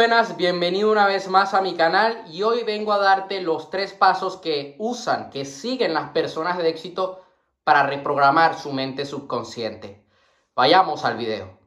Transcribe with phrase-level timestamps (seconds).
[0.00, 3.92] buenas, bienvenido una vez más a mi canal y hoy vengo a darte los tres
[3.92, 7.20] pasos que usan, que siguen las personas de éxito
[7.64, 10.02] para reprogramar su mente subconsciente.
[10.56, 11.58] Vayamos al video.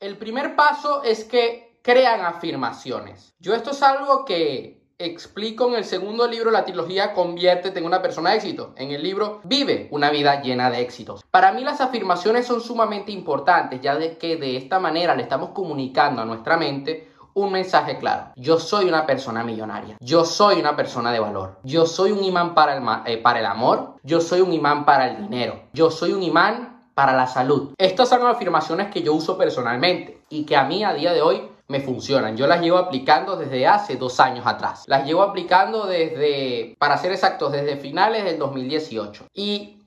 [0.00, 3.32] El primer paso es que crean afirmaciones.
[3.38, 8.02] Yo esto es algo que explico en el segundo libro la trilogía Conviértete en una
[8.02, 8.74] persona de éxito.
[8.76, 11.24] En el libro Vive una vida llena de éxitos.
[11.30, 16.20] Para mí las afirmaciones son sumamente importantes, ya que de esta manera le estamos comunicando
[16.20, 18.32] a nuestra mente un mensaje claro.
[18.36, 19.96] Yo soy una persona millonaria.
[20.00, 21.58] Yo soy una persona de valor.
[21.62, 23.94] Yo soy un imán para el, eh, para el amor.
[24.02, 25.62] Yo soy un imán para el dinero.
[25.72, 27.74] Yo soy un imán para la salud.
[27.78, 31.48] Estas son afirmaciones que yo uso personalmente y que a mí a día de hoy
[31.68, 32.36] me funcionan.
[32.36, 34.84] Yo las llevo aplicando desde hace dos años atrás.
[34.86, 39.24] Las llevo aplicando desde, para ser exactos, desde finales del 2018.
[39.34, 39.81] Y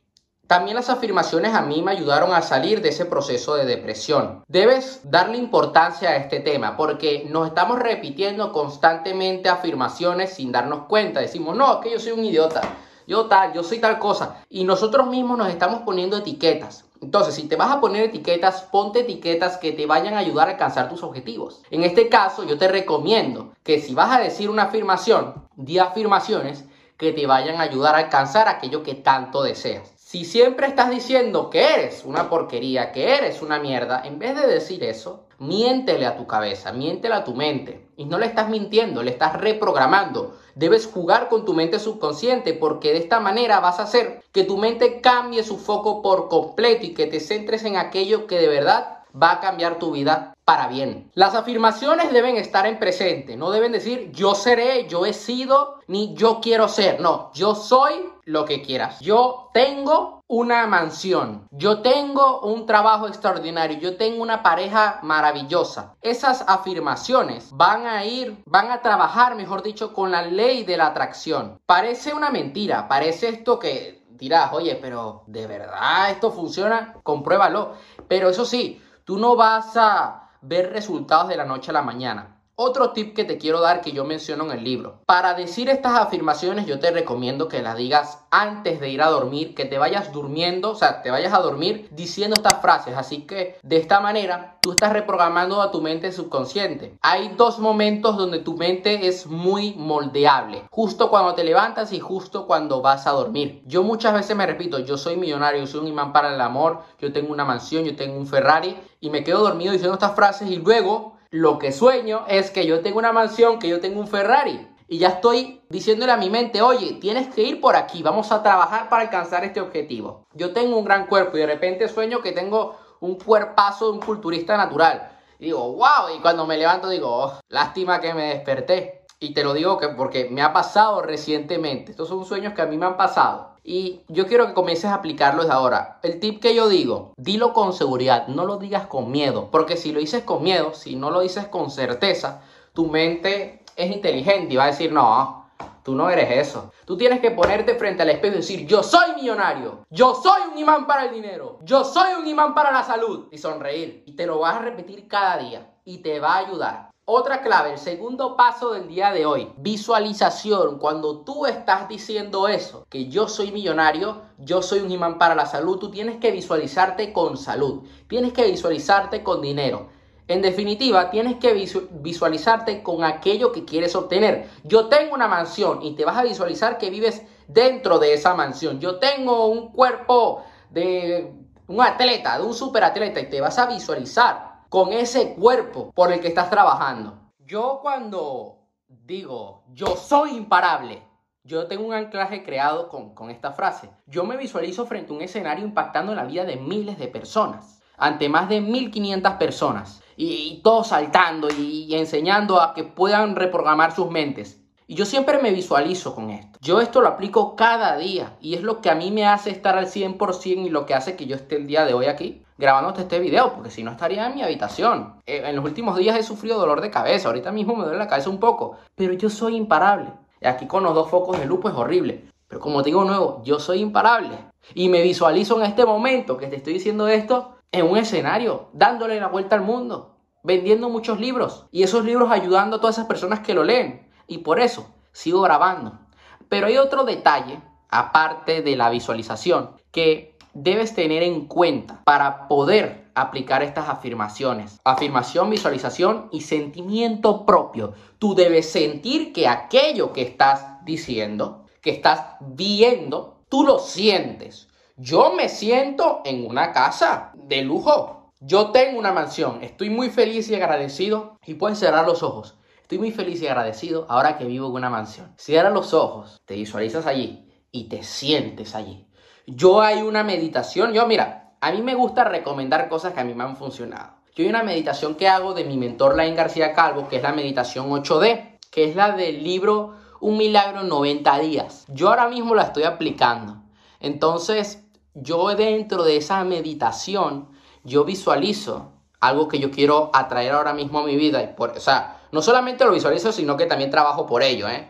[0.48, 4.44] también las afirmaciones a mí me ayudaron a salir de ese proceso de depresión.
[4.48, 11.20] Debes darle importancia a este tema porque nos estamos repitiendo constantemente afirmaciones sin darnos cuenta.
[11.20, 12.62] Decimos, no, que yo soy un idiota,
[13.08, 14.44] yo tal, yo soy tal cosa.
[14.50, 16.86] Y nosotros mismos nos estamos poniendo etiquetas.
[17.02, 20.52] Entonces, si te vas a poner etiquetas, ponte etiquetas que te vayan a ayudar a
[20.52, 21.62] alcanzar tus objetivos.
[21.70, 26.66] En este caso, yo te recomiendo que si vas a decir una afirmación, di afirmaciones
[26.98, 29.95] que te vayan a ayudar a alcanzar aquello que tanto deseas.
[30.16, 34.48] Si siempre estás diciendo que eres una porquería, que eres una mierda, en vez de
[34.48, 37.90] decir eso, miéntele a tu cabeza, miéntele a tu mente.
[37.98, 40.38] Y no le estás mintiendo, le estás reprogramando.
[40.56, 44.56] Debes jugar con tu mente subconsciente porque de esta manera vas a hacer que tu
[44.56, 49.00] mente cambie su foco por completo y que te centres en aquello que de verdad
[49.22, 51.12] va a cambiar tu vida para bien.
[51.16, 56.14] Las afirmaciones deben estar en presente, no deben decir yo seré, yo he sido, ni
[56.14, 57.02] yo quiero ser.
[57.02, 59.00] No, yo soy lo que quieras.
[59.00, 65.96] Yo tengo una mansión, yo tengo un trabajo extraordinario, yo tengo una pareja maravillosa.
[66.02, 70.88] Esas afirmaciones van a ir, van a trabajar, mejor dicho, con la ley de la
[70.88, 71.60] atracción.
[71.66, 76.94] Parece una mentira, parece esto que dirás, oye, pero ¿de verdad esto funciona?
[77.04, 77.74] Compruébalo.
[78.08, 82.35] Pero eso sí, tú no vas a ver resultados de la noche a la mañana.
[82.58, 85.02] Otro tip que te quiero dar que yo menciono en el libro.
[85.06, 89.54] Para decir estas afirmaciones yo te recomiendo que las digas antes de ir a dormir,
[89.54, 92.96] que te vayas durmiendo, o sea, te vayas a dormir diciendo estas frases.
[92.96, 96.98] Así que de esta manera tú estás reprogramando a tu mente subconsciente.
[97.02, 100.64] Hay dos momentos donde tu mente es muy moldeable.
[100.72, 103.64] Justo cuando te levantas y justo cuando vas a dormir.
[103.66, 106.84] Yo muchas veces me repito, yo soy millonario, yo soy un imán para el amor,
[107.02, 110.50] yo tengo una mansión, yo tengo un Ferrari y me quedo dormido diciendo estas frases
[110.50, 114.08] y luego lo que sueño es que yo tengo una mansión, que yo tengo un
[114.08, 114.68] Ferrari.
[114.88, 118.44] Y ya estoy diciéndole a mi mente, oye, tienes que ir por aquí, vamos a
[118.44, 120.28] trabajar para alcanzar este objetivo.
[120.34, 124.00] Yo tengo un gran cuerpo y de repente sueño que tengo un cuerpazo de un
[124.00, 125.12] culturista natural.
[125.40, 129.05] Y digo, wow, y cuando me levanto digo, oh, lástima que me desperté.
[129.20, 131.92] Y te lo digo que porque me ha pasado recientemente.
[131.92, 133.56] Estos son sueños que a mí me han pasado.
[133.64, 136.00] Y yo quiero que comiences a aplicarlo desde ahora.
[136.04, 139.92] El tip que yo digo, dilo con seguridad, no lo digas con miedo, porque si
[139.92, 142.42] lo dices con miedo, si no lo dices con certeza,
[142.74, 145.50] tu mente es inteligente y va a decir, no,
[145.84, 146.72] tú no eres eso.
[146.86, 150.58] Tú tienes que ponerte frente al espejo y decir, yo soy millonario, yo soy un
[150.58, 154.04] imán para el dinero, yo soy un imán para la salud y sonreír.
[154.06, 156.95] Y te lo vas a repetir cada día y te va a ayudar.
[157.08, 160.80] Otra clave, el segundo paso del día de hoy, visualización.
[160.80, 165.46] Cuando tú estás diciendo eso, que yo soy millonario, yo soy un imán para la
[165.46, 169.90] salud, tú tienes que visualizarte con salud, tienes que visualizarte con dinero.
[170.28, 171.54] En definitiva, tienes que
[171.92, 174.50] visualizarte con aquello que quieres obtener.
[174.64, 178.80] Yo tengo una mansión y te vas a visualizar que vives dentro de esa mansión.
[178.80, 181.32] Yo tengo un cuerpo de
[181.68, 186.20] un atleta, de un superatleta y te vas a visualizar con ese cuerpo por el
[186.20, 187.32] que estás trabajando.
[187.48, 188.58] Yo cuando
[188.90, 191.02] digo, yo soy imparable,
[191.46, 193.90] yo tengo un anclaje creado con, esta frase.
[194.06, 198.28] Yo me visualizo frente a un escenario impactando la vida de miles de personas, ante
[198.28, 204.60] más de 1500 personas, y, todos saltando y enseñando a que puedan reprogramar sus mentes.
[204.88, 206.60] Y yo siempre me visualizo con esto.
[206.60, 209.78] Yo esto lo aplico cada día y es lo que a mí me hace estar
[209.78, 213.02] al 100% y lo que hace que yo esté el día de hoy aquí grabándote
[213.02, 215.22] este video, porque si no estaría en mi habitación.
[215.26, 218.08] Eh, en los últimos días he sufrido dolor de cabeza, ahorita mismo me duele la
[218.08, 220.12] cabeza un poco, pero yo soy imparable.
[220.44, 222.26] Aquí con los dos focos de luz es horrible.
[222.48, 224.38] Pero como te digo nuevo, yo soy imparable.
[224.74, 229.20] Y me visualizo en este momento que te estoy diciendo esto en un escenario, dándole
[229.20, 233.40] la vuelta al mundo, vendiendo muchos libros y esos libros ayudando a todas esas personas
[233.40, 234.08] que lo leen.
[234.28, 236.00] Y por eso sigo grabando.
[236.48, 237.60] Pero hay otro detalle,
[237.90, 244.80] aparte de la visualización, que debes tener en cuenta para poder aplicar estas afirmaciones.
[244.84, 247.94] Afirmación, visualización y sentimiento propio.
[248.18, 254.70] Tú debes sentir que aquello que estás diciendo, que estás viendo, tú lo sientes.
[254.98, 258.32] Yo me siento en una casa de lujo.
[258.40, 259.62] Yo tengo una mansión.
[259.62, 261.38] Estoy muy feliz y agradecido.
[261.46, 262.58] Y puedes cerrar los ojos.
[262.82, 265.34] Estoy muy feliz y agradecido ahora que vivo en una mansión.
[265.38, 269.08] Cierra los ojos, te visualizas allí y te sientes allí.
[269.48, 273.36] Yo hay una meditación, yo mira, a mí me gusta recomendar cosas que a mí
[273.36, 274.14] me han funcionado.
[274.36, 277.32] Yo hay una meditación que hago de mi mentor Lain García Calvo, que es la
[277.32, 281.86] meditación 8D, que es la del libro Un milagro en 90 días.
[281.90, 283.62] Yo ahora mismo la estoy aplicando.
[284.00, 287.48] Entonces, yo dentro de esa meditación,
[287.84, 291.44] yo visualizo algo que yo quiero atraer ahora mismo a mi vida.
[291.44, 294.68] Y por, o sea, no solamente lo visualizo, sino que también trabajo por ello.
[294.68, 294.88] ¿eh?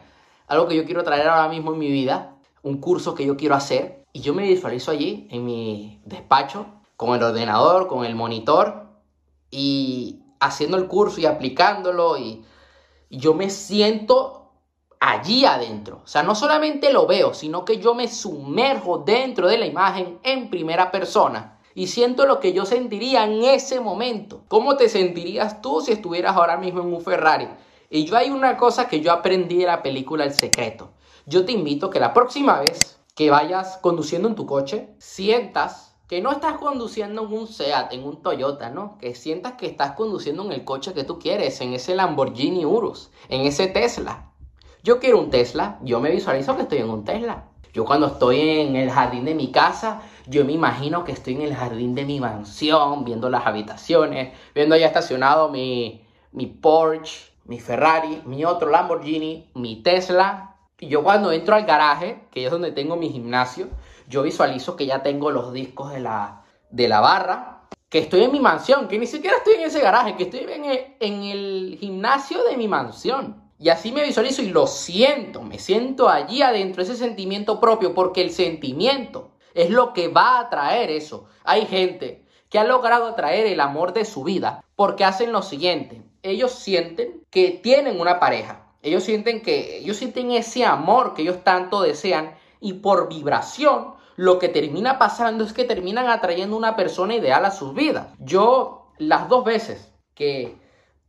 [0.48, 2.35] Algo que yo quiero traer ahora mismo en mi vida,
[2.66, 6.66] un curso que yo quiero hacer y yo me visualizo allí en mi despacho
[6.98, 8.88] con el ordenador, con el monitor
[9.52, 12.44] y haciendo el curso y aplicándolo y,
[13.12, 14.50] yo me siento
[15.00, 16.02] allí adentro.
[16.04, 20.20] O sea, no solamente lo veo, sino que yo me sumerjo dentro de la imagen
[20.24, 24.44] en primera persona y siento lo que yo sentiría en ese momento.
[24.48, 27.48] ¿Cómo te sentirías tú si estuvieras ahora mismo en un Ferrari?
[27.92, 30.95] Y yo hay una cosa que yo aprendí de la película El Secreto.
[31.28, 36.22] Yo te invito que la próxima vez que vayas conduciendo en tu coche, sientas que
[36.22, 39.00] no estás conduciendo en un Seat, en un Toyota, ¿no?
[39.00, 43.10] Que sientas que estás conduciendo en el coche que tú quieres, en ese Lamborghini Urus,
[43.30, 44.32] en ese Tesla.
[44.84, 47.46] Yo quiero un Tesla, yo me visualizo que estoy en un Tesla.
[47.74, 51.42] Yo cuando estoy en el jardín de mi casa, yo me imagino que estoy en
[51.42, 57.60] el jardín de mi mansión, viendo las habitaciones, viendo ya estacionado mi, mi Porsche, mi
[57.60, 62.96] Ferrari, mi otro Lamborghini, mi Tesla, yo cuando entro al garaje, que es donde tengo
[62.96, 63.68] mi gimnasio,
[64.08, 67.56] yo visualizo que ya tengo los discos de la, de la barra,
[67.90, 70.46] que estoy en mi mansión, que ni siquiera estoy en ese garaje, que estoy
[71.00, 73.42] en el, gimnasio de mi mansión.
[73.58, 78.22] Y así me visualizo y lo siento, me siento allí adentro, ese sentimiento propio, porque
[78.22, 81.28] el sentimiento es lo que va a traer eso.
[81.46, 86.04] Hay gente que ha logrado atraer el amor de su vida porque hacen lo siguiente,
[86.22, 91.44] ellos sienten que tienen una pareja, ellos sienten que ellos sienten ese amor que ellos
[91.44, 97.16] tanto desean y por vibración lo que termina pasando es que terminan atrayendo una persona
[97.16, 98.08] ideal a sus vidas.
[98.20, 100.58] Yo las dos veces que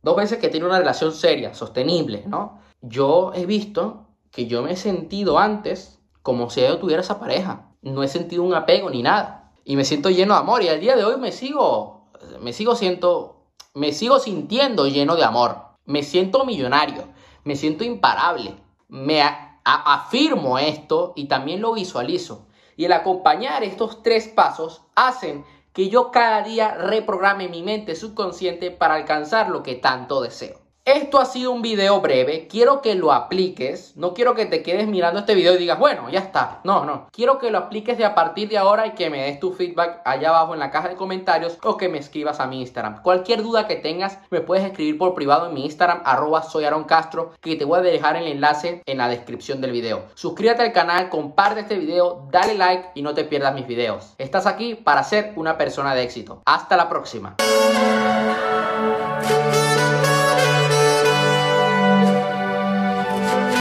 [0.01, 2.59] dos veces que tiene una relación seria, sostenible, ¿no?
[2.81, 7.71] Yo he visto que yo me he sentido antes como si yo tuviera esa pareja.
[7.83, 10.79] No he sentido un apego ni nada y me siento lleno de amor y al
[10.79, 12.09] día de hoy me sigo
[12.41, 13.45] me sigo siento
[13.75, 15.57] me sigo sintiendo lleno de amor.
[15.85, 17.15] Me siento millonario
[17.47, 18.55] me siento imparable.
[18.89, 19.23] Me
[19.63, 22.45] afirmo esto y también lo visualizo.
[22.75, 28.69] Y el acompañar estos tres pasos hacen que yo cada día reprograme mi mente subconsciente
[28.69, 30.59] para alcanzar lo que tanto deseo.
[30.87, 34.87] Esto ha sido un video breve, quiero que lo apliques, no quiero que te quedes
[34.87, 38.05] mirando este video y digas, bueno, ya está, no, no, quiero que lo apliques de
[38.05, 40.87] a partir de ahora y que me des tu feedback allá abajo en la caja
[40.87, 43.01] de comentarios o que me escribas a mi Instagram.
[43.01, 46.87] Cualquier duda que tengas, me puedes escribir por privado en mi Instagram, arroba soy Aaron
[47.41, 50.05] que te voy a dejar el enlace en la descripción del video.
[50.15, 54.13] Suscríbete al canal, comparte este video, dale like y no te pierdas mis videos.
[54.17, 56.41] Estás aquí para ser una persona de éxito.
[56.45, 57.35] Hasta la próxima.